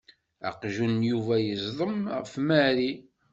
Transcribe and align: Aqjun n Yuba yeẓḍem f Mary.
Aqjun 0.49 0.93
n 0.99 1.07
Yuba 1.11 1.35
yeẓḍem 1.39 2.01
f 2.31 2.33
Mary. 2.47 2.91